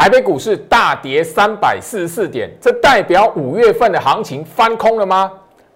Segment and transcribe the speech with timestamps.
[0.00, 5.30] 台北股市大跌三百四十四点，这代表五月份的行情翻空了吗？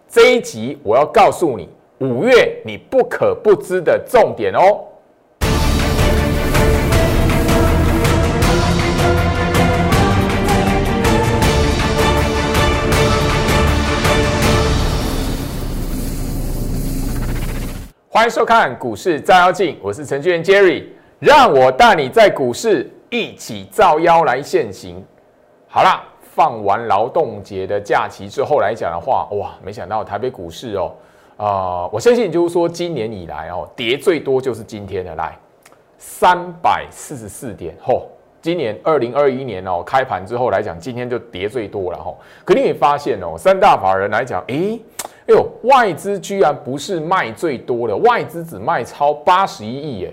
[0.08, 4.80] 这一集我要告诉你，五月你不可不知的重点哦。
[18.08, 20.84] 欢迎收看股市照妖镜，我是程序员 Jerry，
[21.18, 25.04] 让我带你在股市一起造妖来现行。
[25.68, 30.92] 好啦，放完劳动节的假期之后来讲的话，哇，没想到台北股市哦，
[31.36, 35.36] 啊，我相信就是说今年以来哦，跌最多就是今天的来
[35.98, 38.08] 三百四十四点吼。
[38.42, 42.18] 今年二零二一年哦，开盘之后来讲，今天就跌最多了吼。
[42.44, 44.80] 可你也发现哦，三大法人来讲，诶。
[45.26, 50.12] 哎呦，外资居然不是卖最多的，外资只卖超八十一亿耶，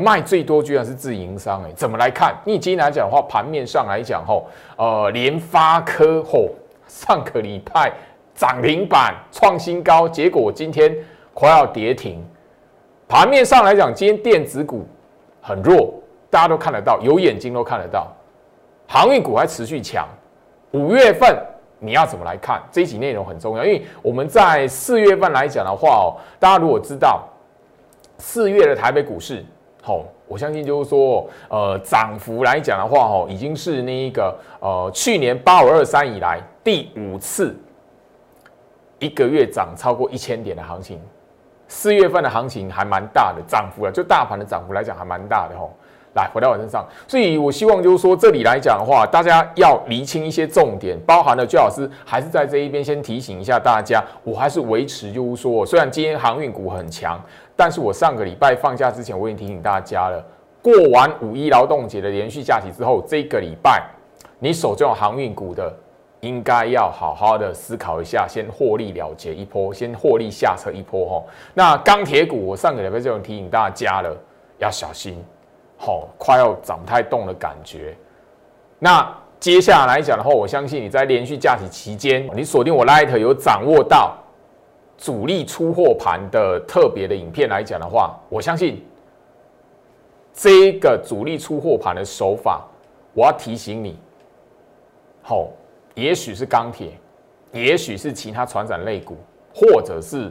[0.00, 2.34] 卖最多居然是自营商哎，怎么来看？
[2.44, 4.46] 你今天来讲的话，盘面上来讲吼，
[4.76, 6.48] 呃，联发科吼，
[6.88, 7.92] 上个礼拜
[8.34, 10.96] 涨停板创新高，结果今天
[11.34, 12.24] 快要跌停。
[13.06, 14.86] 盘面上来讲，今天电子股
[15.40, 15.94] 很弱，
[16.30, 18.06] 大家都看得到，有眼睛都看得到，
[18.88, 20.08] 航运股还持续强，
[20.72, 21.36] 五月份。
[21.82, 27.26] 你要怎么来看这一集内容很重要，因为我们在四月份来讲的话哦，大家如果知道
[28.18, 29.42] 四月的台北股市，
[29.82, 37.56] 好，我相信就是说，呃，涨幅来讲的话哦，已经是那一个呃去年八五二三以来第五次
[38.98, 41.00] 一个月涨超过一千点的行情，
[41.66, 45.70] 四月份的行情还蛮大的涨幅了，就大盘的涨幅来讲还蛮大的吼。
[46.14, 57.16] 来回到我身上，所以我希望就是说，这里来讲的话，大家要厘清一些重点，包含了最老师还是在这一边先提醒一下大家，我还是维持就是说，虽然今天航运股很强，
[57.60, 60.24] 但是我上个礼拜放假之前我已经提醒大家了，
[60.62, 63.86] 过完五一劳动节的连续假期之后，这个礼拜
[64.38, 65.70] 你手中有航运股的，
[66.20, 71.22] 应该要好好的思考一下，先获利了结一波，先获利下车一波哈。
[71.52, 74.16] 那钢铁股，我上个礼拜就提醒大家了，
[74.56, 75.22] 要小心。
[75.76, 77.94] 好，快要涨太动的感觉。
[78.78, 79.06] 那
[79.38, 84.16] 接下来讲的话，我相信你在连续假期期间，你锁定我 Light 有掌握到
[85.00, 88.84] 主力出货盘的特别的影片来讲的话，我相信
[90.34, 92.68] 这个主力出货盘的手法，
[93.14, 93.98] 我要提醒你，
[95.22, 95.48] 好，
[95.94, 96.90] 也许是钢铁，
[97.50, 99.16] 也许是其他船长类股，
[99.54, 100.30] 或者是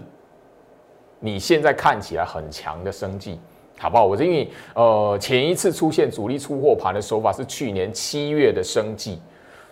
[1.19, 3.39] 你现在看起来很强的生计。
[3.81, 4.05] 好不好？
[4.05, 9.21] 我是因为呃，前一次出现主力出货盘的手法是去年七月的生计，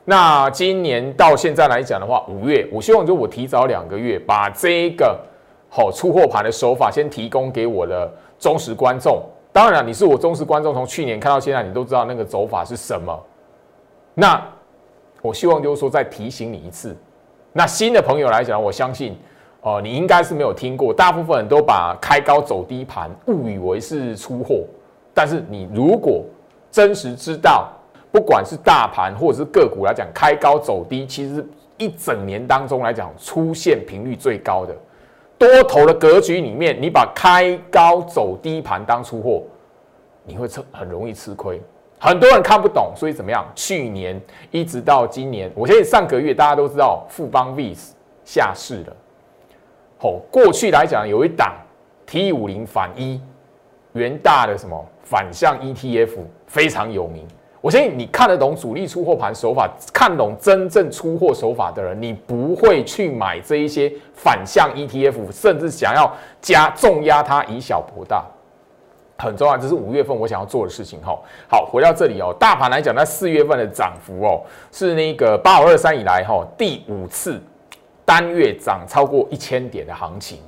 [0.10, 5.20] 那今年到现在来讲的话，五月，我希望就我提早两个月把这个
[5.68, 8.10] 好出货盘的手法先提供给我的
[8.40, 9.22] 忠实观众。
[9.52, 13.22] 当然，你是我忠实观众，从去年看到现在，你都知道那个走法是什么。
[14.14, 14.42] 那
[15.22, 16.96] 我希望就是说再提醒你一次。
[17.52, 19.18] 那新的朋友来讲，我相信。
[19.60, 24.64] 哦，你应该是没有听过，大部分人都把开高走低盘误以为是出货，
[25.14, 26.24] 但是你如果
[26.72, 27.68] 真实知道，
[28.12, 31.46] 不管是大盘或者是个股来讲，开高走低，其实
[31.78, 34.76] 一整年当中来讲出现频率最高的
[35.38, 39.44] 多头的格局里面，你把开高走低盘当出货，
[40.24, 41.62] 你会吃很容易吃亏，
[42.00, 43.46] 很多人看不懂，所以怎么样？
[43.54, 44.20] 去年
[44.50, 47.92] 一直到今年，我相信上个月大家都知道富邦 VIS
[48.26, 48.96] 下市了。
[50.00, 51.54] 哦，过去来讲有一档
[52.06, 53.22] T 五零反一
[53.94, 57.28] 元大的什么反向 ETF 非常有名。
[57.62, 68.26] 我相信你看得懂主力出货盘手法，看懂真正出货手法的人，你不会去买这一些反向 ETF，甚至想要加重压它以小博大。
[69.18, 71.00] 很重要，这是五月份我想要做的事情。
[71.02, 71.20] 哈，
[71.50, 74.42] 好，回到这里哦，大盘来讲，在四月份的涨幅哦，
[74.72, 77.42] 是那个八五二三以来哈第五次。
[78.06, 80.40] 单月涨超过一千点的行情，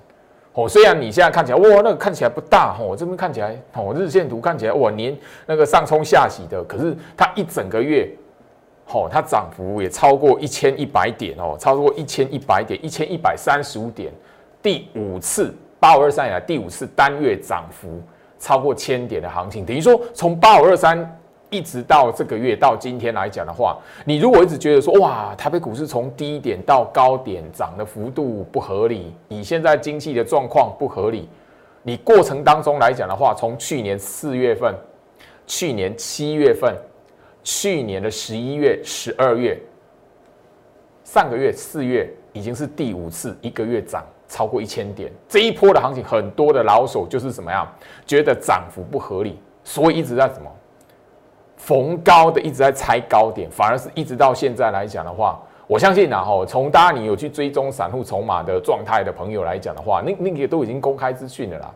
[0.54, 5.16] 哦，虽然你现在看起来哇，那个看起来不大，哦，这边看起来，哦，日线图看起来哇，年
[5.46, 8.10] 那个上冲下洗的，可是它一整个月，
[8.88, 14.12] 哦，它涨幅也超过一千一百点哦，超过一千一百点，一千一百三十五点，
[14.62, 18.02] 第五次八五二三以来第五次单月涨幅
[18.40, 21.19] 超过千点的行情，等于说从八五二三。
[21.50, 31.28] 一直到这个月到今天来讲的话，你如果一直觉得说哇，台北股市从低点到高点涨的幅度不合理，你现在经济的状况不合理，
[31.82, 34.76] 你过程当中来讲的话，从去年四月份、
[35.48, 36.76] 去年七月份、
[37.44, 39.60] 去年的十一月、十二月、
[41.04, 47.68] 上个月四月，已经是第五次一个月涨超过一千点，这一波的行情，很多的老手就是怎么样，
[48.06, 50.52] 觉得涨幅不合理，所以一直在什么？
[51.60, 61.72] 逢高的一直在猜高点，反而是一直到现在来讲的话，我相信然后从大家你有去追踪散户筹码的状态的朋友来讲的话，那那个都已经公开资讯了啦。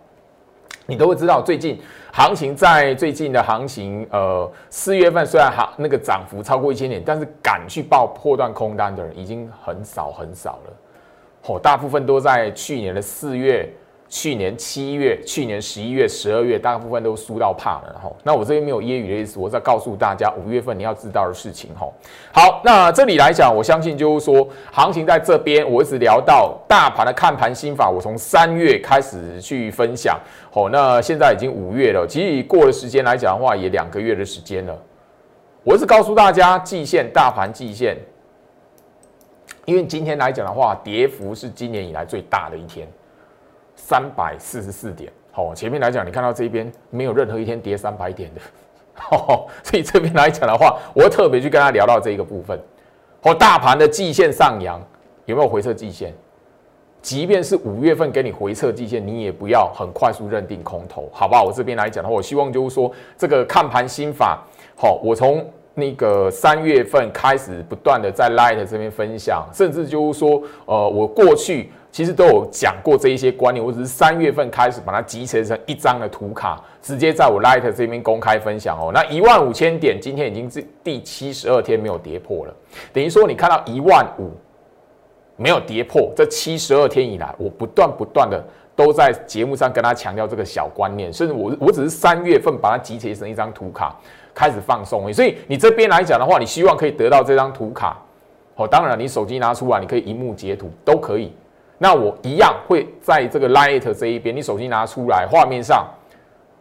[0.86, 1.80] 你都会知道，最近
[2.12, 10.74] 行情在最近的行情，呃，四月份虽然行那个涨幅超过一千点，但是敢去报破断空单的人已经很少很少了。
[11.48, 13.70] 哦，大部分都在去年的四月。
[14.14, 18.00] 去年七月、去年十一月、十二月，大部分都输到怕了。
[18.00, 21.72] 哈，那我这边没有揶揄的意思，我在告诉大家五月份你要知道的事情。
[21.74, 21.92] 哈，
[22.32, 30.20] 好，那这里来讲，我相信就是说，行情在这边，我一直聊到大盘的看盘心法，我从三月开始去分享。
[30.52, 34.78] 好，那现在已经五月了，其实过了时间来讲的话，也两个月的时间了。
[35.64, 37.98] 我是告诉大家，季线大盘季线，
[39.66, 42.88] 因为今天来讲的话，跌幅是今年以来最大的一天。
[43.76, 48.42] 三百四十四点，好，前面来讲，你看到这边没有任何一天跌三百点的，
[49.64, 52.58] 所以这边来讲的话，我特别去跟他聊到这一个部分。
[53.22, 54.82] 好，大盘的季线上扬
[55.26, 56.14] 有没有回撤季线？
[57.02, 61.44] 即便是五月份给你回撤季线，你也不要很快速认定空头，好不好？
[61.44, 64.42] 我这边来讲的话，我希望就是说这个看盘心法，
[64.78, 71.72] 好，我从那个三月份开始不断的在 Light 这边分享，甚至就是说，呃，我过去。
[71.94, 78.90] 其实都有讲过这一些观念，我只是三月份开始把它集成成一张的图卡，直接在我 Light 这边公开分享哦。
[78.92, 82.54] 那一万五千点，今天已经是第七十二天没有跌破了，
[82.92, 84.32] 等于说你看到一万五
[85.38, 88.44] 没有跌破，这七十二天以来，我不断不断的
[88.76, 93.96] 都在节目上跟他强调这个小观念，甚至我我只是三月份把它集结成一张图卡
[94.34, 98.02] 开始放送，所以你这边来讲的话，你希望可以得到这张图卡，
[98.56, 101.32] 哦，当然你手机拿出来，你可以荧幕截图都可以。
[101.78, 105.86] 那我一样会在这个 Line 这一边，你手机拿出来，画面上，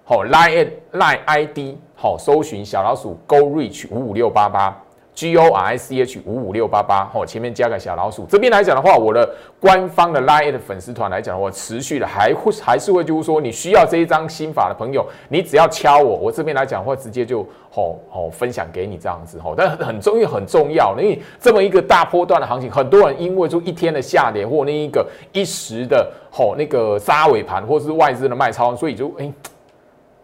[0.04, 4.76] 好 Line Line ID，好搜寻小老鼠 Go Reach 五五六八八。
[5.14, 8.24] G O R I C H 五五六八八，哦，前面加个小老鼠。
[8.28, 9.28] 这边来讲的话，我的
[9.60, 19.54] 官方的 Line 的粉丝团来讲的话，持续的还会还是会就是说，你需要这一张新法的朋友，你只要敲我，我这边来讲的话，直接就吼吼分享给你这样子吼。
[19.54, 29.30] 但很重要很重要，因为这么一个大波段的行情，很多人因为就一天的下跌或那一个一时的吼那个杀尾盘，或是外资的卖超，所以就哎。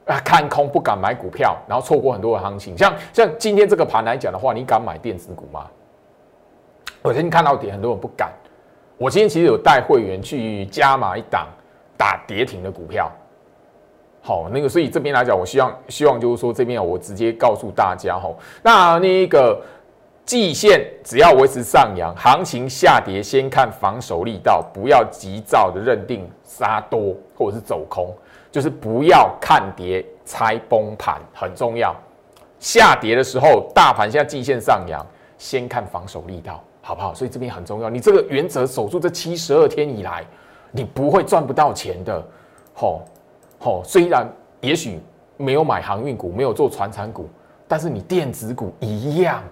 [0.09, 2.77] 啊，看空不敢买股票，然后错过很多的行情。
[2.77, 5.67] 像像今天这个盘来讲的话，你敢买电子股吗？
[7.03, 8.33] 我今天看到底，很多人不敢。
[8.97, 11.47] 我今天其实有带会员去加码一档
[11.97, 13.13] 打跌停的股票。
[14.21, 19.61] 好，那个所以这边来讲，我希望希望就是说这边我直接告诉大家哈，那那个
[20.29, 28.15] 季线只要维持上扬，行情下跌先看防守力道，不要急躁的认定杀多或者是走空。
[28.53, 31.97] 就是不要看跌猜崩盘，很重要。
[32.59, 35.03] 下跌的时候，大盘现在季线上扬，
[35.39, 37.15] 先看防守力道，好不好？
[37.15, 37.89] 所以这边很重要。
[37.89, 40.23] 你这个原则守住这七十二天以来，
[40.71, 42.23] 你不会赚不到钱的。
[42.75, 43.03] 吼
[43.59, 45.01] 吼，虽然也许
[45.39, 47.27] 没有买航运股，没有做船产股，
[47.67, 49.43] 但是你电子股一样，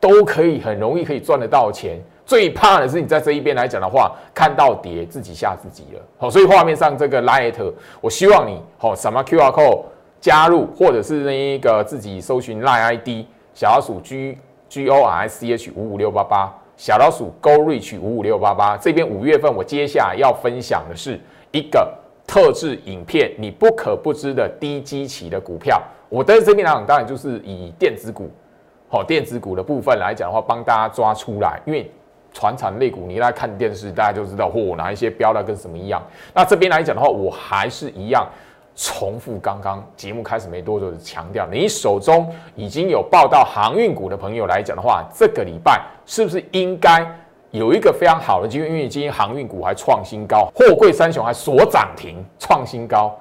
[0.00, 2.00] 都可以很容易可以赚得到钱。
[2.24, 6.00] 最怕的是你在这一边来讲的话，看到跌自己吓自己了。
[6.16, 7.54] 好，所以画面上这个 light，
[8.00, 9.82] 我希望你好什么 QR code
[10.20, 14.38] 加入，或者是那一个自己搜寻 light ID 小老鼠 G
[14.68, 18.76] G O R S C H 五五六八八小老鼠 Go Reach 五五六八八。
[18.76, 21.18] 这边五月份我接下来要分享的是
[21.50, 21.92] 一个
[22.28, 25.82] 特制影片，你不可不知的低基期的股票。
[26.08, 28.30] 我在这边来讲，当然就是以电子股，
[28.90, 31.90] 好电子股的部分来讲的话，帮大家抓出来，因为。
[32.32, 36.00] 船产类股，你来看电视，大家就知道，嚯，哪一些标的跟什么一样。
[36.32, 38.24] 那这边来讲的话，我还是一样
[38.76, 47.04] 重复刚刚节目开始没多久的强调，你手中已经有报到航运股的朋友来讲的话，这个礼拜是不是应该
[47.50, 48.68] 有一个非常好的机会？
[48.68, 53.12] 因为今天航运股还创新高，货柜三雄还锁涨停创新高。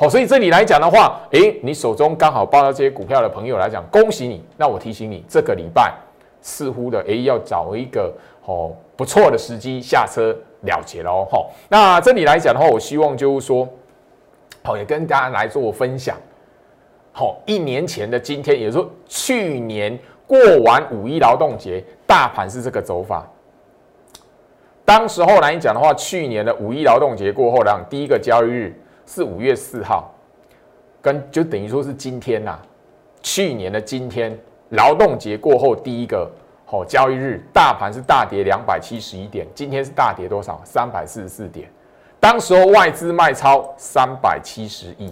[0.00, 4.44] 好，所以这里来讲的话，诶，你手中刚好报到这些股票的朋友来讲，恭喜你。
[4.56, 5.92] 那我提醒你，这个礼拜
[6.40, 8.14] 似乎的，诶，要找一个。
[8.44, 11.28] 哦，不错的时机下车了结喽。
[11.30, 13.68] 好，那这里来讲的话，我希望就是说，
[14.62, 16.16] 好也跟大家来做分享。
[17.12, 23.28] 好，一年前的今天，也就是说去年过完五一劳动节，大盘是这个走法。
[24.82, 30.12] 当时候来讲的话，去年的五一劳动节过后，呢，第一个交易日是五月四号，
[31.00, 32.58] 跟就等于说是今天呐。
[33.22, 34.38] 去年的今天，
[34.68, 36.30] 劳动节过后第一个。
[36.70, 40.60] 好，交易日大盘是大跌两百七十一点，今天是大跌多少？
[40.66, 41.66] 三百四十四点。
[42.20, 45.10] 当时候外资卖超三百七十亿，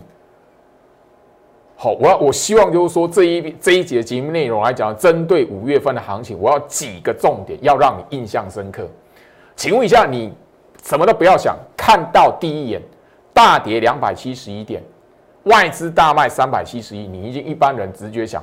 [1.75, 8.87] 好，我要我希望就是说这一这一节节目内容来讲，针对五月份的行情，我要几个重点要让你印象深刻。
[9.57, 10.35] 请问一下，你
[10.85, 12.83] 什么都不要想，看到第一眼
[13.37, 14.83] 大跌两百七十一点，
[15.43, 18.43] 外资大卖三百七十亿，你已经一般人直觉想，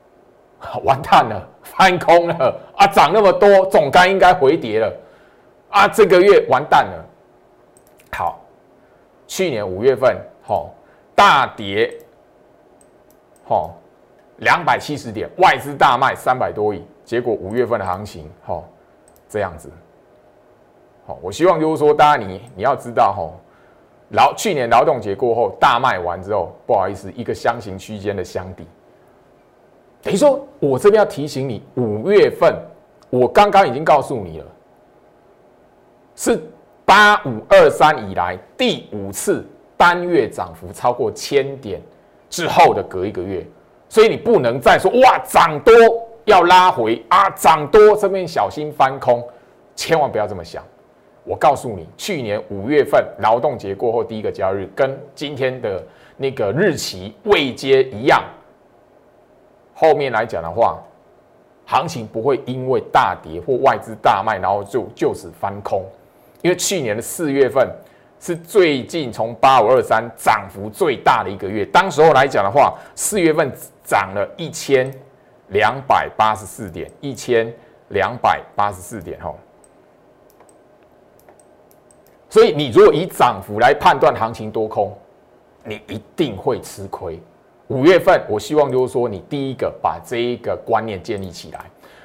[0.84, 2.86] 完蛋了，翻空了啊！
[2.86, 4.90] 涨那么多，总该应该回跌了
[5.68, 5.86] 啊！
[5.86, 7.04] 这个月完蛋了。
[8.16, 8.40] 好，
[9.26, 10.72] 去年五月份，好
[11.14, 11.94] 大跌。
[13.48, 13.70] 哦，
[14.38, 18.64] 两百七十点，外资大卖三百多亿，结果五月份的行情，哦，
[19.28, 19.70] 这样子，
[21.06, 23.28] 好，我希望就是说，大家你你要知道，哈，
[24.12, 28.66] 劳去年劳动节过后大卖完之后，不好意思，一个箱型区间的箱底，
[30.00, 32.54] 等于说我这边要提醒你，五月份
[33.10, 34.46] 我刚刚已经告诉你了，
[36.14, 36.40] 是
[36.84, 41.80] 八五二三以来第五次单月涨幅超过千点。
[42.32, 43.46] 之后的隔一个月，
[43.90, 45.74] 所以你不能再说哇涨多
[46.24, 49.22] 要拉回啊涨多这边小心翻空，
[49.76, 50.64] 千万不要这么想。
[51.24, 55.82] 我告诉你，去年五月份劳动节过后第一个交易日，跟今天的
[56.16, 58.22] 那个日期未接一样。
[59.74, 60.82] 后面来讲的话，
[61.66, 65.84] 行情不会因为大跌或外资大卖，然后就就此翻空，
[66.42, 67.68] 因为去年的四月份。
[68.24, 73.50] 是最近从八五二三涨幅最大的一个月，当时候来讲的话，四月份
[73.82, 74.88] 涨了一千
[75.48, 77.52] 两百八十四点，一千
[77.88, 79.36] 两百八十四点吼。
[82.32, 84.90] 所以你如果以涨幅来判断行情多空，
[85.66, 87.20] 你一定会吃亏。
[87.68, 91.60] 五月份，我希望就是说，你第一个把这一个观念建立起来。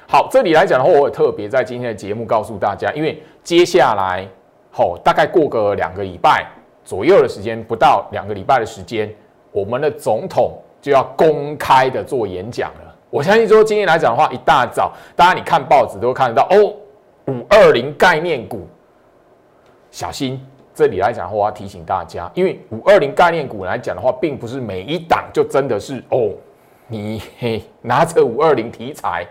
[0.06, 4.28] 好，这里来讲的话，我也特别在今天的节目告诉大家，因为接下来。
[4.70, 6.46] 好，大概过个两个礼拜
[6.84, 9.10] 左右的时间，不到两个礼拜的时间，
[9.50, 12.94] 我们的总统就要公开的做演讲了。
[13.08, 16.74] 我相信说今天来讲的话，一大早大家你看报纸都会看得到哦，
[17.32, 18.68] 五二零概念股，
[19.90, 20.40] 小心。
[20.74, 26.30] 这里来讲的话，我要提醒大家，因为五二零概念股来讲的话，并不是每一档就真的是哦，
[26.86, 29.26] 你嘿拿着五二零题材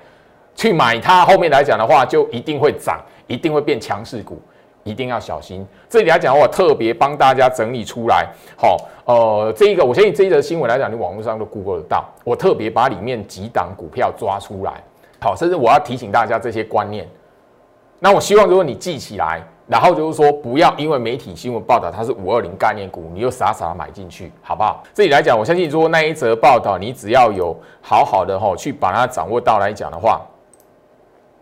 [0.55, 4.41] 去买它，后面来讲的话就一定会涨，一定会变强势股。
[4.83, 5.67] 一定要小心。
[5.89, 8.25] 这里来讲，我特别帮大家整理出来。
[8.55, 12.05] 好，呃，这一个，我相信这一则新闻来讲，你网络上都 Google 得到。
[12.23, 14.81] 我特别把里面几档股票抓出来。
[15.19, 17.05] 好，甚至我要提醒大家这些观念。
[17.99, 24.83] 那我希望如果你记起来，然后就是说，不要因为媒体新闻报道它是五二零概念股，你又傻傻买进去，好不好？
[24.93, 30.21] 这里来讲，我相信说那一则报道，你只要有好好的哈去把它掌握到来讲的话，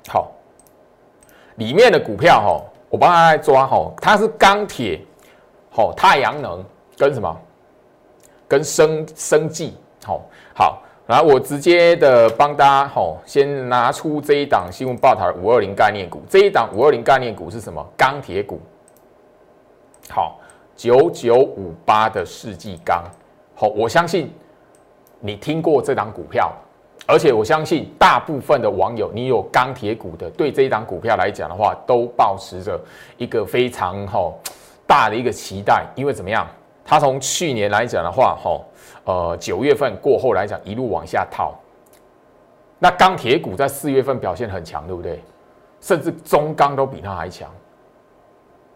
[0.10, 0.32] 好，
[1.56, 2.62] 里面的股票哈。
[2.88, 5.02] 我帮大家抓吼，它是钢铁，
[5.72, 6.64] 吼太阳能
[6.98, 7.36] 跟什么？
[8.48, 10.22] 跟生生技，吼
[10.54, 17.86] 好，来我直接的帮大家吼，先拿出这一档新闻报台五二零概念股，这一档五二零概念股是什么？
[17.96, 18.60] 钢铁股，
[20.10, 20.40] 好
[20.76, 23.04] 九九五八的世纪钢，
[23.54, 24.34] 好，我相信
[25.20, 26.52] 你听过这档股票。
[27.08, 32.82] 而且我相信大部分的网友，你有钢铁股的，对这一档股票来讲的话，都保持着
[33.18, 34.34] 一个非常哈
[34.88, 35.86] 大的一个期待。
[35.94, 36.48] 因为怎么样？
[36.84, 38.60] 它从去年来讲的话，哈
[39.06, 41.56] 呃九月份过后来讲，一路往下套。
[42.78, 45.20] 那钢铁股在四月份表现很强，对不对？
[45.80, 47.50] 甚至中钢都比它还强。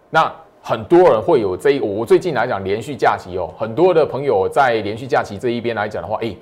[0.09, 6.35] 那很多人会有这一，我最近来讲连续假期哦，很多的朋友在连续假期这一边来讲的话，哎。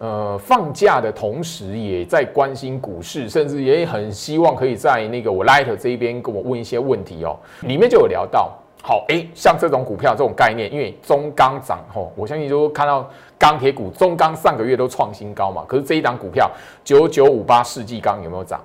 [0.00, 7.36] 呃，放假的同时也在关心股市，甚至也很希望可以在那个我 Light 这一边跟我问一些问题哦。
[7.62, 13.08] 里面就有聊到，好，哎，像这种股票这种概念，因为中钢涨吼，我相信就看到
[13.38, 15.64] 钢铁股中钢上个月都创新高嘛。
[15.66, 16.50] 可是这一档股票
[16.84, 18.60] 九九五八世纪钢有没有涨？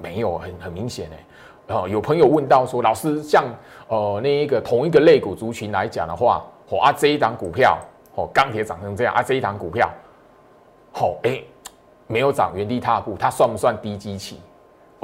[0.00, 1.74] 没有，很很明显哎。
[1.74, 3.44] 哦，有朋友问到说，老师，像
[3.88, 7.78] 呃那一个同一个类股族群来讲的话，哦啊这一档股票。
[8.18, 9.22] 哦，钢铁涨成这样啊！
[9.22, 9.90] 这一档股票，
[10.90, 11.38] 好哎，
[12.06, 14.38] 没有涨，原地踏步，它算不算低基情？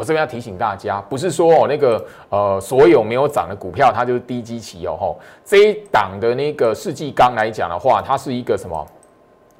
[0.03, 4.97] 我这边要提醒大家，不是说哦那个呃所有没有涨的股票它就是低基期哦。
[4.99, 8.85] 吼，这一档的那个世纪钢来讲的话，它是一个什么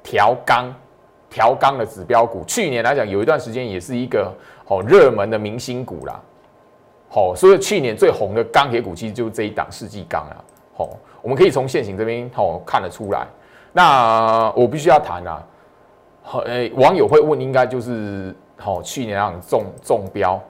[0.03, 0.65] 调钢
[1.29, 2.43] 调钢的指标股。
[2.45, 4.33] 去年来讲，有一段时间也是一个
[4.65, 6.19] 好热门的明星股啦。
[7.07, 10.35] 好，所以去年最红的钢铁股其实就是这一档世纪钢啊。
[10.75, 10.89] 好，
[11.21, 13.25] 我们可以从现行这边好看得出来。
[13.71, 15.41] 那我必须要谈啊，
[16.43, 20.41] 呃，网友会问，应该就是好去年那种中中标，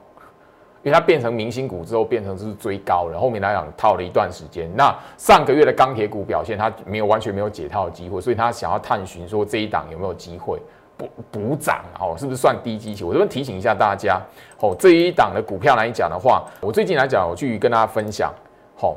[0.82, 4.70] 因为它变成明星股之后，变成是追高了，后面来讲套了一段时间。
[4.76, 10.60] 那上个月的钢铁股表现，它没有完全没有解套的机会，所以它想要探寻说这一档有没有机会
[10.96, 13.02] 补补涨哦，是不是算低基期？
[13.02, 14.20] 我这边提醒一下大家
[14.60, 18.32] 哦，这一档的股票来讲的话，我最近来讲，我去跟大家分享，
[18.76, 18.96] 好，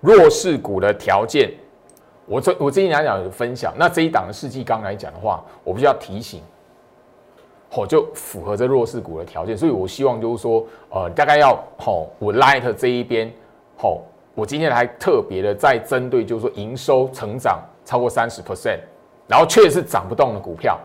[0.00, 1.50] 弱势股的条件，
[2.26, 6.42] 我最我最近来讲有分享，那这一档的世纪钢来讲的话，我必须要提醒。
[7.74, 11.52] 哦，就符合这弱势股的条件，所以我希望就是说，呃，大概要
[11.84, 13.30] 哦，我 Light 这一边，
[13.82, 14.00] 哦，
[14.34, 18.78] 我今天还特别的在针对，就是说营收成长超过三十 percent，
[19.26, 20.78] 然后确实涨不动的股票，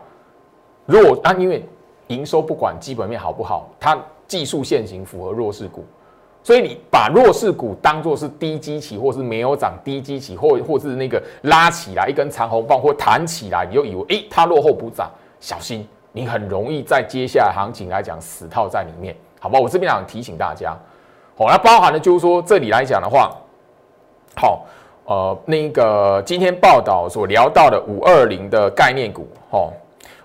[0.84, 1.64] 弱啊，因为
[2.08, 5.86] 营收不管基本面好不好，它技术线型符合弱势股，
[6.42, 15.10] 所以你把弱势股当做是低基期，或是没有涨低基期，或或是那个拉起来一根长红棒或弹起来，你就以为诶它落后不涨，
[15.40, 15.88] 小心。
[16.16, 19.58] 你很容易在接下来行情来讲死套在里面，好吧？
[19.58, 20.70] 我这边想提醒大家，
[21.36, 23.36] 好，那包含的就是说这里来讲的话，
[24.36, 24.64] 好，
[25.06, 29.68] 呃，那个今天报道所聊到的五二零的概念股，哈，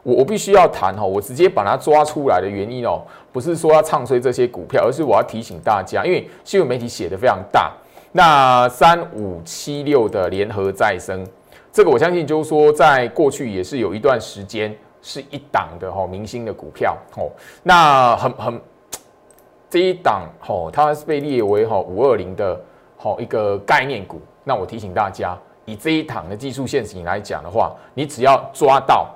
[0.04, 3.02] 我我必须要谈哈，我直接把它抓出来的原因哦，
[3.34, 7.72] 不是说要唱衰这些股票，而是我要提醒大家，因为新闻媒体写的非常大，
[8.12, 11.26] 那三五七六的联合再生，
[11.74, 14.72] 这个我相信就是说在过去也是有一段时间。
[15.02, 17.32] 是一档的哈明星的股票哦，
[17.64, 18.62] 那很很
[19.70, 22.60] 这一档哦，它是被列为哈五二零的
[22.98, 24.20] 哈一个概念股。
[24.44, 29.08] 那我提醒大家，以这一档的技术线型来讲的话，你只要抓到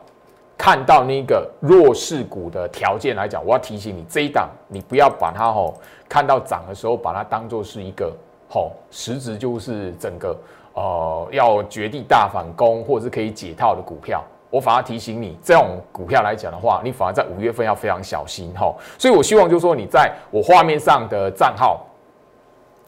[0.55, 5.73] 看到那个弱势股的条件来讲，我要提醒你这一档，你不要把它哈
[6.07, 8.15] 看到涨的时候把它当做是一个
[8.47, 10.37] 哈实质就是整个
[10.75, 14.23] 呃要绝地大反攻或者是可以解套的股票。
[14.53, 18.72] 我反而提醒你，这种股票来讲的话，你反而在五月份要非常小心哈。
[19.00, 21.88] 所以我希望就是说，你在我画面上的账号，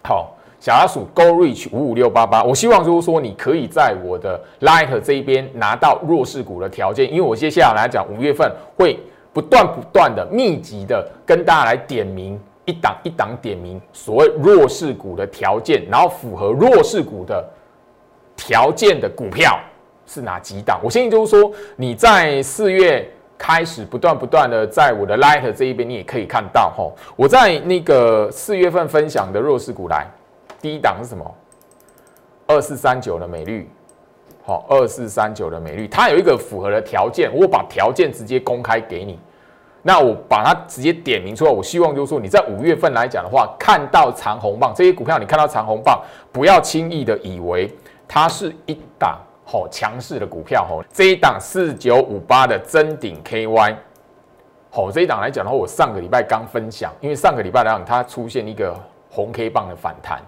[0.04, 9.00] 好，小老鼠 Go Reach 五五六八八，我希望就是说，你可以在我的 Light 这一边拿到弱势股的条件，因为我接下来来讲五月份会
[9.34, 17.44] 不断不断的密集的跟大家来点名一档一档点名所谓弱势股的条件，然后符合弱势股的
[18.36, 19.60] 条件的股票。
[20.06, 20.80] 是哪几档？
[20.84, 26.90] 我相信就是说，你在四月开始不断不断的在我的 Light 这一边，你也可以看到哈。
[27.16, 30.08] 我在那个四月份分享的弱势股来，
[30.62, 31.36] 第一档是什么？
[32.48, 33.70] 二四三九的美绿，
[34.44, 39.20] 好，二四三九的美绿，它有一个符合的条件，我把条件直接公开给你。
[39.82, 47.72] 那我把它直接点名出来，我希望就是说你在五月份来讲的话，看到长红棒这些股票，你看到长红棒，不要轻易的以为
[48.08, 49.20] 它是一档。
[49.48, 53.76] 好强势的股票，吼这一档四九五八的真顶 KY，
[54.72, 58.76] 好这一档来讲的话，我上个礼拜刚分享，因为上个礼拜来讲它出现一个
[59.10, 60.20] 红 K 棒的反弹，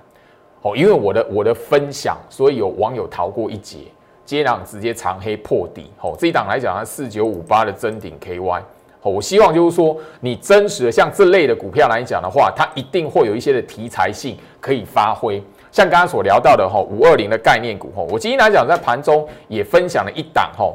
[0.62, 3.80] 哦，因为我的我的分享，所以有网友逃过一劫，
[4.24, 8.62] 接档直接长黑破底，好这一档来讲它四九五八的真顶 KY，
[9.02, 15.44] 好我希望就是说你真实的像这类的股票来讲的话，它一定会有一些的题材性可以发挥。
[15.72, 20.74] 像刚刚所聊到的哈五二零的概念股哈，我今天来讲在盘中也分享了一档哈，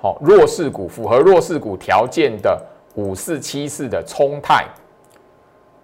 [0.00, 2.60] 好弱势股符合弱势股条件的
[2.94, 4.66] 五四七四的冲泰，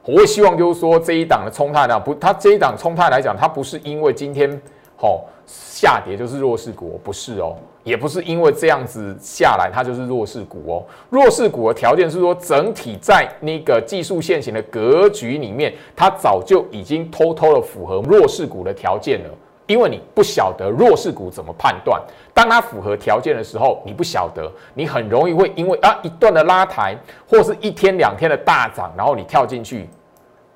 [0.05, 4.61] 我也希望就是说这一档的冲泰呢不，它这一档冲泰来讲，它不是因为今天
[5.01, 7.57] 哦下跌就是弱势股，不是哦。
[7.85, 10.85] 也不是因为这样子下来，它就是弱势股哦。
[11.09, 19.31] 弱势股的条件是说，整体在那个技术线型的格局里面，它早就已经偷偷的符合弱势股的条件了。
[19.67, 22.03] 因为你不晓得弱势股怎么判断，
[22.35, 29.89] 当它符合条件的时候，你不晓得，你很容易会因为啊一段的拉抬，或是一天两天的大涨，然后你跳进去，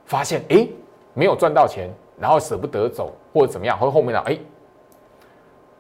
[0.04, 0.66] 发现哎
[1.14, 1.90] 没有赚到钱，
[2.22, 4.38] 然后舍不得走，或者怎么样，或后面呢哎。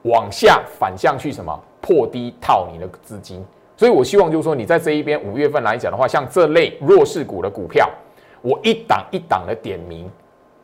[0.04, 3.40] 往下反向去什么破低套你的资金，
[3.76, 7.88] 所以我希望就是说你在这一边五月份来讲的话，像这类弱势股的股票，
[8.40, 10.10] 我一档一档的点名，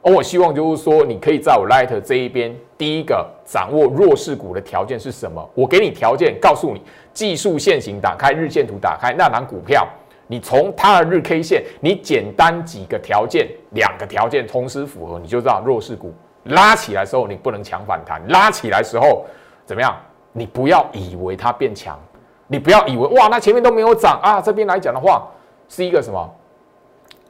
[0.02, 5.48] 而我希望就是说你可以在我 Light 这一边，第一个掌握弱势股的条件是什么？
[5.54, 9.86] 我给你条件，告诉你技术线型打开日线图打开那档股票，
[10.28, 16.14] 你从它的日 K 线，你简单几个条件，两个条件同时符合，你就知道弱势股。
[16.44, 19.26] 拉起来时候，你不能强反弹；拉起来时候，
[19.66, 19.94] 怎么样？
[20.32, 21.98] 你不要以为它变强，
[22.46, 24.40] 你不要以为哇，那前面都没有涨啊。
[24.40, 25.26] 这边来讲的话，
[25.68, 26.30] 是一个什么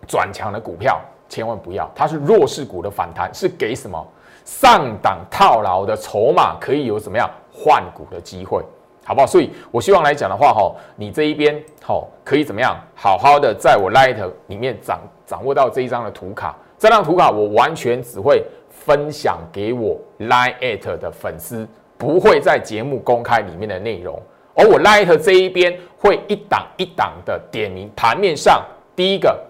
[0.06, 4.06] 转强的股票，千万不要，它是弱势股的反弹，是给什么
[4.44, 8.62] 上档套牢的筹码可以有怎么样换股的机会，
[9.08, 9.26] 好不好？
[9.26, 12.76] 所以我希望来讲的话，哈，你这一边，哈，可以怎么样？
[12.94, 16.54] 好好的在我 Light 里面掌掌握到这一张的图卡。
[16.78, 21.66] 这张图卡我完全只会分享给我 Line at 的粉丝，
[21.96, 24.20] 不会在节目公开里面的内容。
[24.54, 28.62] 而我 Light 这一边会一档一档的点名盘面上，
[28.94, 29.40] 第一个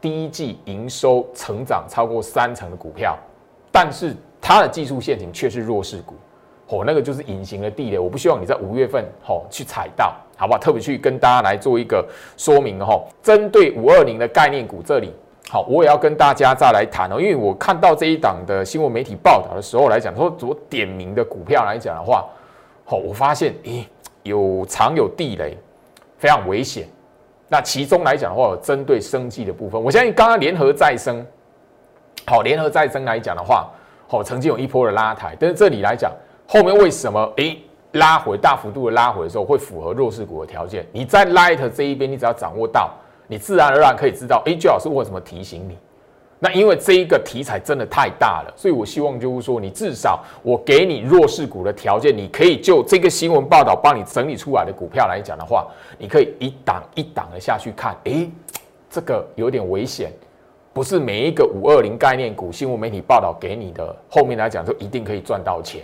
[0.00, 3.18] 第一季营收成长超过三成的股票，
[3.70, 6.14] 但是它的技术陷阱却是弱势股。
[6.70, 10.58] 哦，那个就是隐形的地雷，我不希望你在五月份哦去踩到，好不好？
[10.58, 13.02] 特别去跟大家来做一个说明哦。
[13.22, 15.10] 针对五二零的概念股这里，
[15.48, 17.18] 好，我也要跟大家再来谈哦。
[17.18, 22.26] 因为我看到这一档的新闻媒体报道的时候来讲，说我点名的股票来讲的话，
[22.84, 23.82] 好，我发现咦
[24.22, 25.56] 有藏有地雷，
[26.18, 26.86] 非常危险。
[27.48, 31.26] 那其中来讲的话，针对生计的部分，我相信刚刚联合再生，
[32.26, 33.70] 好，联合再生来讲的话，
[34.06, 36.12] 好，曾经有一波的拉抬，但是这里来讲。
[36.50, 37.58] 后面为什么诶
[37.92, 40.86] 拉回大幅度的拉回的时候会符合弱势股的条件？
[40.92, 42.90] 你在 Light 这一边，你只要掌握到，
[43.26, 45.76] 你自然而然可以知道，诶，最老师为什么提醒你？
[46.38, 55.66] 那因为这一个题材真的太大了，所以我希望就是说，你至少我给你弱势股的条件，你可以就这个新闻报道帮你整理出来的股票来讲的话，
[55.98, 58.30] 你可以一档一档的下去看，诶，
[58.88, 60.10] 这个有点危险，
[60.72, 65.82] 不是每一个五二零概念股新闻媒体报道给你的，后面来讲就一定可以赚到钱。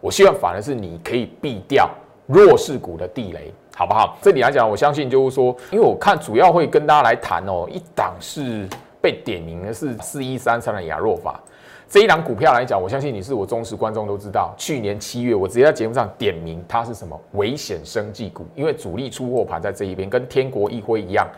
[0.00, 1.88] 我希望反而是你可以避掉
[2.26, 4.16] 弱势股的地雷，好不好？
[4.22, 8.66] 这里来讲，我相信就是说，因为我看主要会跟大家来谈哦，一档是
[9.02, 11.40] 被点名的是四一三三的亚若法
[11.88, 21.28] 这一档股票来讲，我相信你是我忠实观众都知道，去年七月我直接在节目上点名它是什么危险生技股，因为主力出货盘在这一边，跟天国一辉一样，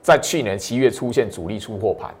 [0.00, 2.14] 在去年七月出现主力出货盘。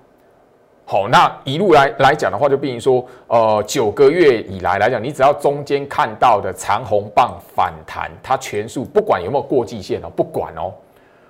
[0.88, 10.72] 好，那一路来来讲的话，就变成说，呃，九个月以来来讲，你只要中间看到的长红棒反弹，它全数不管有没有过季线哦，不管哦，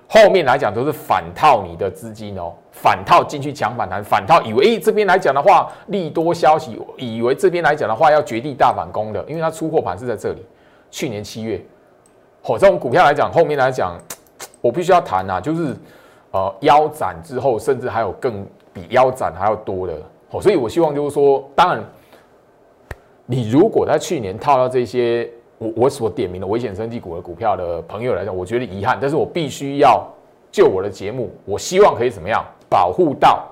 [0.07, 10.45] 后面来讲都是反套你的资金哦，反套进去抢反弹，反套以为这边来讲的话利多消息，以为这边来讲的话要绝地大反攻的，因为它出货盘是在这里，
[10.91, 11.59] 去年七月，
[12.43, 13.97] 好，这种股票来讲，后面来讲，
[14.61, 15.75] 我必须要谈啊，就是
[16.29, 18.45] 呃腰斩之后，甚至还有更。
[18.77, 19.93] 比腰斩还要多的，
[20.29, 21.83] 哦，所以我希望就是说，当然，
[23.25, 30.07] 你如果在去年套到这些我我所点名的危险升级股的股票的朋友来讲，我觉得遗憾，但是我必须要
[30.51, 33.47] 就我的节目，我希望可以怎么样保护到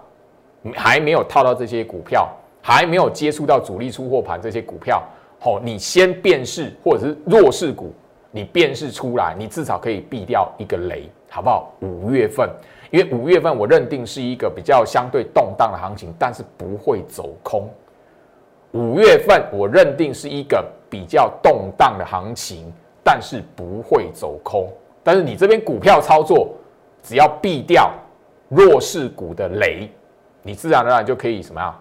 [0.76, 2.30] 还没有套到这些股票，
[2.62, 5.02] 还没有接触到主力出货盘这些股票，
[5.42, 7.92] 哦，你先辨识或者是弱势股，
[8.36, 11.72] 你辨识出来，你至少可以避掉一个雷，好不好？
[11.80, 12.50] 五月份。
[12.92, 17.70] 因为五月份我认定是一个比较相对动荡的行情，但是不会走空。
[18.74, 22.70] 五月份我认定是一个比较动荡的行情，
[23.06, 24.68] 但是不会走空。
[25.02, 26.54] 但是你这边股票操作，
[27.02, 27.90] 只要避掉
[28.50, 29.90] 弱势股的雷，
[30.42, 31.74] 你自然而然就可以什么样？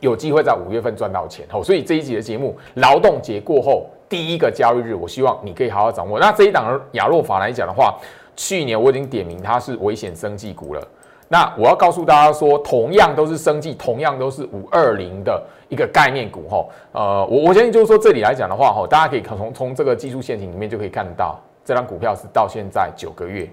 [0.00, 1.46] 有机会在五月份赚到钱。
[1.52, 6.20] 哦，所以这一集的节目，劳动节过后第一个交易日，我希望你可以好好掌握。
[6.20, 7.98] 那这一档亚洛法来讲的话。
[8.36, 10.88] 去年我已经点名它是危险生技股了，
[11.28, 16.66] 那我要告诉大家说，同样都是生技，同样都是五二零的一个概念股哈。
[16.92, 23.46] 呃，我我相信就是说这里来讲的话哈，大家可以从从这个技术陷阱里面就可以看得到，这张股票是到现在九个月，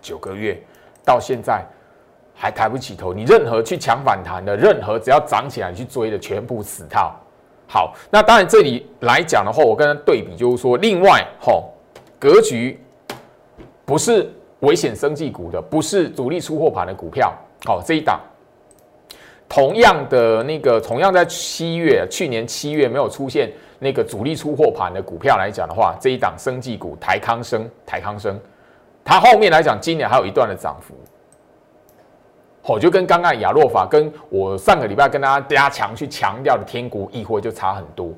[0.00, 0.58] 九个月
[1.04, 1.62] 到现在
[2.34, 7.14] 还抬不起头，你任何去抢反弹的，任何只要涨起来去追的，全部死套。
[7.72, 11.62] 好，那当然这里来讲的话，我跟他对比就是说，另外哈
[12.18, 12.78] 格局。
[13.84, 17.34] 不是危险生技股的，不是主力出货盘的股票。
[17.64, 18.18] 好，这一档
[19.48, 28.38] 同样的那个，同样在七月，去年七月没有出现那个主力出货盘的股票来讲的话，这一档生技股台康生，台康生，
[29.04, 30.94] 它后面来讲，今年还有一段的涨幅。
[32.64, 38.12] 哦，就跟刚刚亚洛法，跟我上个礼拜跟大家加强去强调的天国易辉就差很多。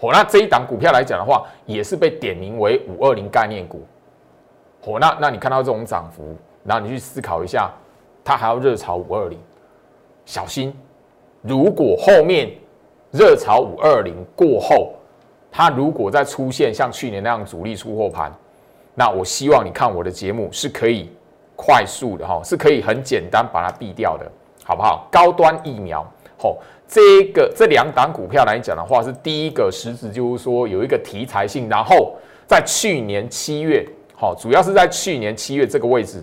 [0.00, 3.86] 哦，那这一档股票来讲的话，也是被点名为五二零概念股。
[4.84, 7.70] 哦，那那你看到这种涨幅，然后你去思考一下，
[8.22, 9.38] 它还要热炒五二零，
[10.24, 10.72] 小心，
[11.40, 12.50] 如果后面
[13.10, 14.92] 热炒五二零过后，
[15.50, 18.30] 它如果再出现像去年那样主力出货盘，
[18.94, 21.10] 那我希望你看我的节目是可以
[21.60, 24.30] 快速的哈，是可以很简单把它避掉的，
[24.64, 25.08] 好不好？
[25.10, 26.06] 高端疫苗，
[26.38, 32.16] 吼，这个这两档股票来讲的话，是第一个实质就是说有一个题材性，然后
[32.46, 33.84] 在去年七月。
[34.20, 36.20] 好，主要是在去年七月这个位置，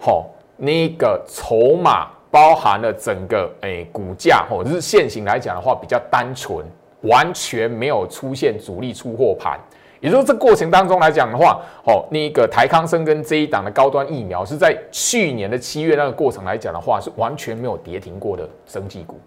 [0.00, 6.64] 好，那个筹码包含了整个诶股价，或者是现行来讲的话比较单纯，
[7.02, 9.60] 完全没有出现主力出货盘，
[10.00, 19.18] 也就是这过程当中来讲的话，哦，那个台康生跟这一档的高端疫苗是在去年的七月那个过程来讲的话，是完全没有跌停过的生技股。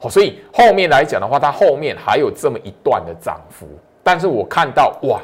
[0.00, 3.66] 哦，所以后面来讲的话，它后面还有这么一段的涨幅，
[4.02, 5.20] 但是我看到哇，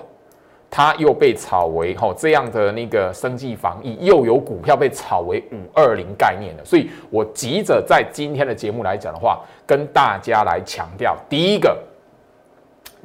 [0.68, 11.78] 它又被炒为哈这样的那个生技防疫，又有股票被炒为五二零概念的，所以我急着在今天的节目来讲的话，跟大家来强调，第一个，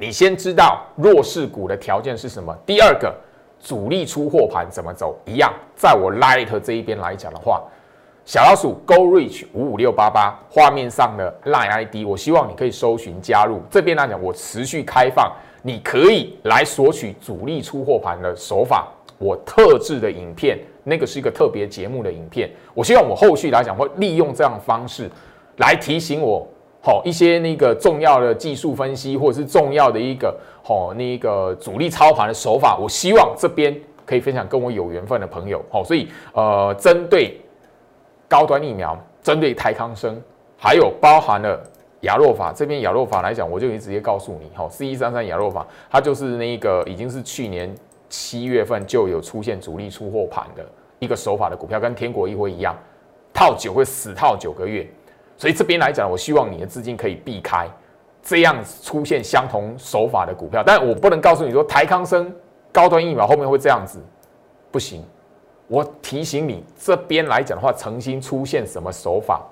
[0.02, 3.14] 你先知道弱势股的条件是什么；第二个，
[3.60, 7.62] 主力出货盘怎么走，一样，在我 Light 这一边来讲的话。
[8.24, 13.62] 小老鼠 Go Reach 五五六八八，画面上的 Line ID，我希望你可以搜寻加入。
[13.70, 18.88] 这边来讲，我持续开放，你可以来索取主力出货盘的手法。
[19.18, 22.50] 我特制的影片，那个是一个特别节目的影片。
[22.74, 25.08] 我希望我后续来讲会利用这样的方式
[25.58, 26.44] 来提醒我，
[26.82, 32.76] 好一些那个重要的技术分析，或者是重要的一个好那个主力操盘的手法。
[32.76, 35.64] 我希望这边可以分享跟我有缘分的朋友。
[35.70, 37.38] 好，所以呃，针对。
[38.28, 40.18] 高端疫苗针对泰康生，
[40.56, 41.62] 还有包含了
[42.00, 47.74] 雅洛法这边雅洛法来讲，我就可以直接告诉你，哈，C 一三三雅洛法，它就是那个已经是去年
[48.08, 50.64] 七月份就有出现主力出货盘的
[50.98, 52.74] 一个手法的股票，跟天国一辉一样，
[53.34, 54.90] 套九会死套九个月，
[55.42, 57.68] 所以这边来讲，我希望你的资金可以避开
[58.22, 62.32] 这样出现相同手法的股票，但我不能告诉你说台康生
[62.70, 63.98] 高端疫苗后面会这样子，
[64.70, 65.04] 不行。
[65.66, 69.42] 我提醒你，这边来讲的话，曾经出现什么手法？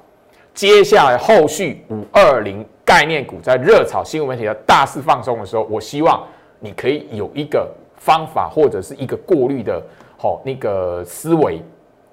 [0.55, 6.25] 接下来后续五二零概念股在热炒新闻媒体的大肆放松的时候，我希望
[6.61, 9.83] 你可以有一个方法或者是一个过滤的，
[10.17, 11.61] 好那个思维。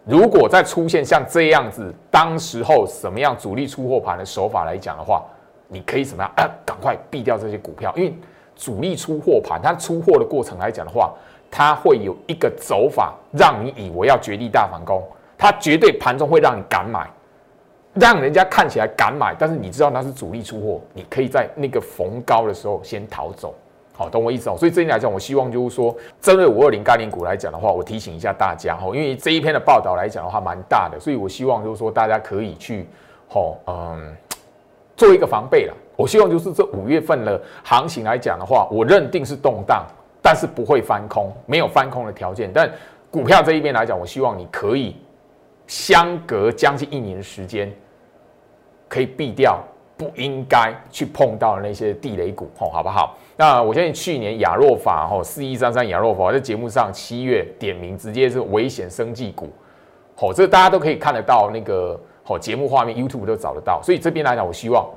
[0.07, 5.23] 如果再出现像这样子，当时候什么样主力出货盘的手法来讲的话，
[5.67, 6.31] 你可以怎么样？
[6.35, 8.15] 啊， 赶快避掉这些股票，因为
[8.55, 11.13] 主力出货盘，它出货的过程来讲的话。
[11.49, 15.01] 它会有一个走法，让你以为要绝地大反攻，
[15.37, 17.09] 它绝对盘中会让你敢买，
[17.93, 23.55] 让人家看起来敢买，但是你知道那是主力出货，你可以在那个逢高的时候先逃走，
[23.97, 24.55] 好，懂我意思哦。
[24.57, 32.87] 所以这一点来讲，我希望就是说，针对五二零概念股来讲的话，我提醒一下大家哈，因为这一篇的报道来讲的话蛮大的，所以我希望就是说大家可以去，
[33.27, 34.15] 好，嗯，
[34.95, 35.73] 做一个防备了。
[35.95, 39.85] 我希望就是这五月份的行情来讲的话，我认定是动荡。
[40.19, 42.51] 但是不会翻空，没有翻空的条件。
[42.53, 42.69] 但
[43.09, 44.93] 股票这一边来讲，我希望你可以
[45.67, 47.71] 相隔将近一年的时间，
[48.89, 49.63] 可以避掉
[49.97, 53.17] 不应该去碰到那些地雷股，吼，好不好？
[53.35, 59.49] 那我相信去年亚若法，吼，四一三三亚若法在节目上七月点名，直接是危险生技股，
[60.15, 63.81] 吼，这大家都可以看得到那个吼节目画面，YouTube 都找得到。
[63.81, 64.87] 所以这边来讲，我希望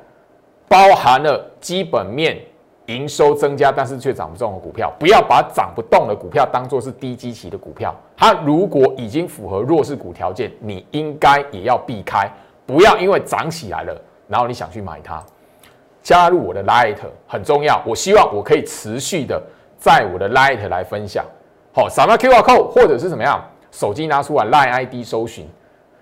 [0.69, 2.39] 包含了基本面。
[2.87, 7.95] 营收增加，但是却涨不动的股票，不要把涨不动的股票当做是低基期的股票。
[8.17, 12.29] 它如果已经符合弱势股条件，你应该也要避开，
[12.67, 13.97] 不要因为涨起来了，
[14.31, 15.23] 然后你想去买它。
[16.03, 19.43] 加入我的 Light 很重要，我希望我可以持续的
[19.77, 21.25] 在我的 Light 来分享。
[21.75, 25.47] 好，扫描 QR code 或者是怎么样，手机拿出来 Line ID 搜寻。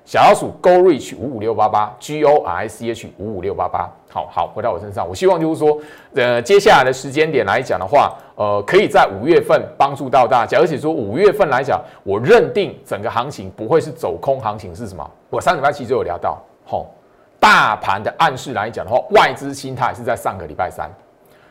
[0.05, 5.07] 小老鼠 Go Reach 五五六八八 G O R I C H 五五六八八，好好回到我身上。
[5.07, 5.79] 我希望就是说，
[6.15, 10.59] 呃，接下来的时间点来讲的话，呃，可以在五月份帮助到大家。
[10.59, 15.11] 而且说五月份来讲，我认定整个行情不会是走空行情，是什么？
[15.29, 16.87] 我上礼拜其实有聊到，吼，
[17.41, 20.91] 大盘的暗示来讲的话，外资心态是在上个礼拜三，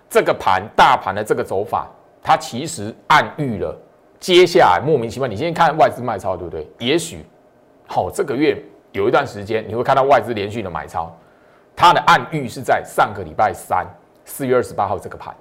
[0.10, 1.88] 这个盘大盘的这个走法，
[2.22, 3.76] 它其实暗喻了
[4.20, 5.28] 接下来莫名其妙。
[5.28, 6.68] 你先看外资卖超，对不对？
[6.80, 7.26] 也许。
[7.88, 11.10] 好，这个月有一段时间，你会看到外资连续的买超，
[11.74, 13.88] 它的暗喻是在上个礼拜三，
[14.26, 15.34] 四月二十八号这个盘。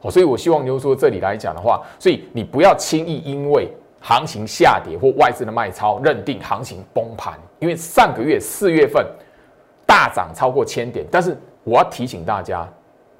[0.00, 7.38] 好，所以我希望就是说这里来讲的话，所以你不要轻易因为行情下跌或外资的卖超，认定行情崩盘。
[7.58, 9.06] 因为上个月四月份
[9.90, 12.64] 大涨超过千点，但是我要提醒大家，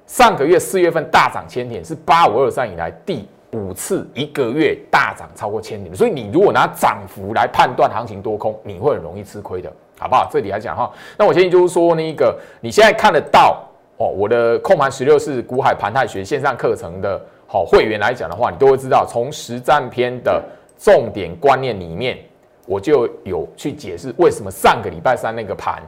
[0.07, 3.27] 上个月四月份大涨千点是八五二三以来第。
[3.53, 10.25] 五次一个月大涨超过千点，所以你如果拿涨幅来判断行情多空，你会很容易吃亏的，好不好？
[10.31, 13.61] 这里来讲哈，那我建议就是说，那个你现在看得到
[13.97, 20.41] 哦，我的控盘十六式股海盘态学线上课程的好会员来讲的话，你都会知道，从实战篇的
[20.77, 22.17] 重点观念里面，
[22.65, 25.83] 我就有去解释为什么上个礼拜三那个盘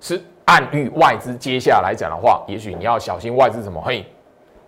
[0.00, 4.04] 是暗喻外资接下来讲的话，也许你要小心外资什么嘿，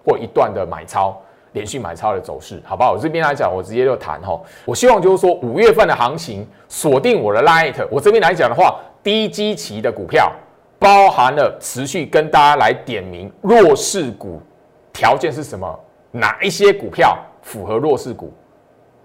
[0.04, 1.16] 或一段的买超。
[1.52, 2.92] 连续买超的走势，好不好？
[2.92, 4.38] 我这边来讲，我直接就谈哈。
[4.66, 7.74] 我希望就是说，五月份的行情锁定我的 light。
[7.90, 10.30] 我这边来讲的话，低基期的股票
[10.78, 14.42] 包含了持续跟大家来点名弱势股，
[14.92, 15.80] 条件是什么？
[16.10, 18.30] 哪一些股票符合弱势股？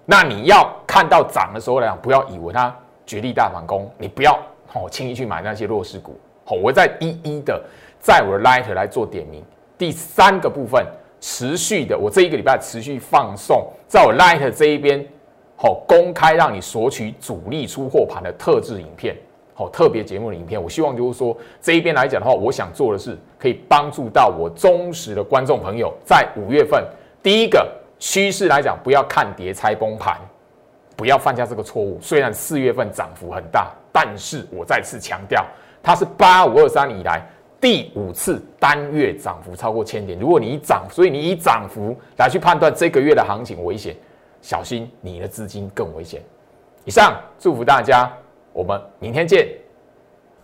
[0.05, 4.37] 那你要看到涨的时候来讲，不要以为它绝地大反攻，你不要
[4.73, 6.19] 哦轻易去买那些弱势股。
[6.45, 7.63] 好，我再一一的
[7.99, 9.43] 在我的 Light 来做点名。
[9.77, 10.85] 第三个部分，
[11.21, 15.05] 持续的，我这一个礼拜持续放送，在我 Light 这一边，
[15.55, 19.15] 好公开让你索取主力出货盘的特制影片，
[19.53, 20.61] 好特别节目的影片。
[20.61, 26.85] 我希望就是说这一边来讲的话，我想做的是可以帮助到我忠实的观众朋友，在五月份
[27.21, 30.17] 第一个趋势来讲，不要看跌猜崩盘，
[30.95, 31.97] 不要犯下这个错误。
[32.01, 35.45] 虽然四月份涨幅很大，但是我再次强调。
[35.81, 37.21] 它是八五二三以来
[37.61, 40.19] 第五次单月涨幅超过千点。
[40.19, 43.95] 如果你以涨，所以你以涨幅来去判断这个月的行情危险，
[44.41, 46.21] 小心你的资金更危险。
[46.83, 48.11] 以上祝福大家，
[48.51, 49.47] 我们明天见。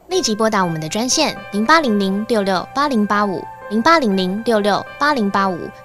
[0.07, 3.43] 立即拨打我们的专线零八零零六六八零八五。
[3.69, 5.55] 零八零零六六八零八五